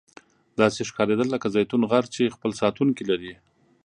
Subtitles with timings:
[0.61, 3.33] داسې ښکاریدل لکه زیتون غر چې خپل ساتونکي لري.